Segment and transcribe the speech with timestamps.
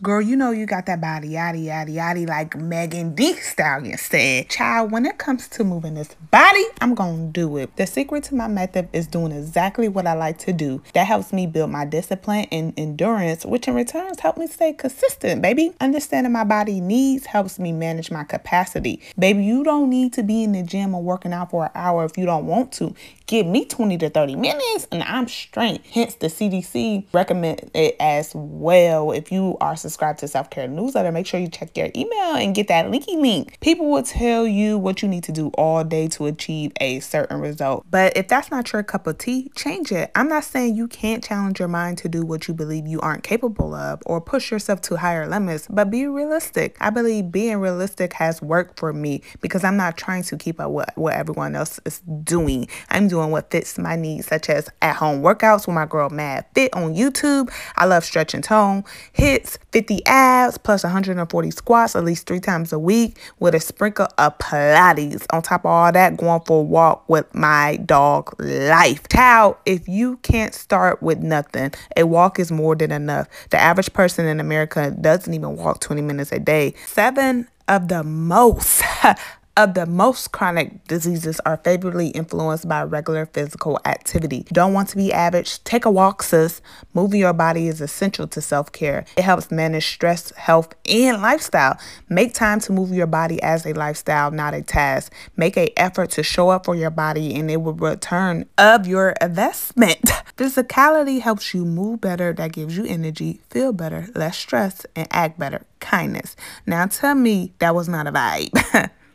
[0.00, 4.48] Girl, you know you got that body, yaddy, yaddy, yaddy, like Megan Thee Stallion said.
[4.48, 7.74] Child, when it comes to moving this body, I'm gonna do it.
[7.74, 10.84] The secret to my method is doing exactly what I like to do.
[10.94, 15.42] That helps me build my discipline and endurance, which in returns help me stay consistent,
[15.42, 15.74] baby.
[15.80, 19.02] Understanding my body needs helps me manage my capacity.
[19.18, 22.04] Baby, you don't need to be in the gym or working out for an hour
[22.04, 22.94] if you don't want to.
[23.26, 25.84] Give me 20 to 30 minutes and I'm straight.
[25.84, 31.10] Hence, the CDC recommend it as well if you are subscribe to Self Care Newsletter,
[31.10, 33.58] make sure you check your email and get that linky link.
[33.60, 37.40] People will tell you what you need to do all day to achieve a certain
[37.40, 37.86] result.
[37.90, 40.10] But if that's not your cup of tea, change it.
[40.14, 43.22] I'm not saying you can't challenge your mind to do what you believe you aren't
[43.22, 46.76] capable of or push yourself to higher limits, but be realistic.
[46.80, 50.70] I believe being realistic has worked for me because I'm not trying to keep up
[50.70, 52.68] with what everyone else is doing.
[52.90, 56.44] I'm doing what fits my needs, such as at home workouts with my girl Mad
[56.54, 57.50] Fit on YouTube.
[57.76, 62.72] I love stretch and tone, hits, 50 abs plus 140 squats at least three times
[62.72, 65.24] a week with a sprinkle of Pilates.
[65.32, 69.06] On top of all that, going for a walk with my dog Life.
[69.08, 73.28] Child, if you can't start with nothing, a walk is more than enough.
[73.50, 76.74] The average person in America doesn't even walk 20 minutes a day.
[76.86, 78.82] Seven of the most
[79.58, 84.46] of the most chronic diseases are favorably influenced by regular physical activity.
[84.52, 85.62] Don't want to be average?
[85.64, 86.62] Take a walk, sis.
[86.94, 89.04] Moving your body is essential to self care.
[89.16, 91.76] It helps manage stress, health, and lifestyle.
[92.08, 95.12] Make time to move your body as a lifestyle, not a task.
[95.36, 99.10] Make a effort to show up for your body, and it will return of your
[99.20, 100.02] investment.
[100.36, 102.32] Physicality helps you move better.
[102.32, 105.62] That gives you energy, feel better, less stress, and act better.
[105.80, 106.36] Kindness.
[106.64, 108.90] Now tell me that was not a vibe.